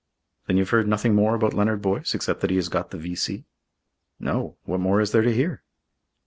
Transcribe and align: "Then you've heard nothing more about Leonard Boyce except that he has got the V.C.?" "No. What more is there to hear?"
"Then 0.47 0.57
you've 0.57 0.71
heard 0.71 0.87
nothing 0.87 1.13
more 1.13 1.35
about 1.35 1.53
Leonard 1.53 1.83
Boyce 1.83 2.15
except 2.15 2.41
that 2.41 2.49
he 2.49 2.55
has 2.55 2.69
got 2.69 2.89
the 2.89 2.97
V.C.?" 2.97 3.45
"No. 4.19 4.57
What 4.63 4.79
more 4.79 4.99
is 4.99 5.11
there 5.11 5.21
to 5.21 5.31
hear?" 5.31 5.61